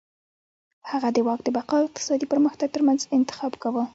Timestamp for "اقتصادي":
1.87-2.25